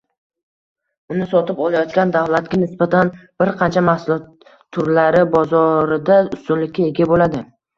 [1.15, 3.11] uni sotib olayotgan davlatga nisbatan
[3.43, 7.45] birqancha mahsulot turlari bozorida ustunlikka ega bo‘ladi.